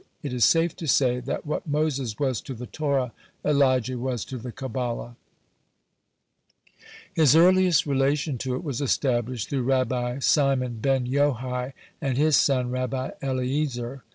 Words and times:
It 0.23 0.33
is 0.33 0.45
safe 0.45 0.75
to 0.77 0.87
say 0.87 1.19
that 1.19 1.45
what 1.45 1.67
Moses 1.67 2.17
was 2.17 2.41
to 2.41 2.55
the 2.55 2.65
Torah, 2.65 3.13
Elijah 3.45 3.99
was 3.99 4.25
to 4.25 4.39
the 4.39 4.51
Kabbalah. 4.51 5.15
His 7.13 7.35
earliest 7.35 7.85
relation 7.85 8.39
to 8.39 8.55
it 8.55 8.63
was 8.63 8.81
established 8.81 9.49
through 9.51 9.61
Rabbi 9.61 10.17
Simon 10.17 10.79
ben 10.81 11.05
Yohai 11.05 11.73
and 12.01 12.17
his 12.17 12.35
son 12.35 12.71
Rabbi 12.71 13.11
Eliezer. 13.21 14.03